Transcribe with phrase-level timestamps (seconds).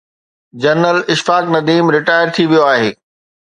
[0.61, 2.91] General Ashfaq Nadeem retired ٿي ويو آهي.